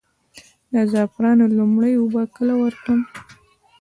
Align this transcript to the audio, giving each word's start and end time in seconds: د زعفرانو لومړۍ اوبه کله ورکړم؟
د 0.73 0.75
زعفرانو 0.91 1.45
لومړۍ 1.57 1.93
اوبه 1.97 2.21
کله 2.35 2.53
ورکړم؟ 2.63 3.01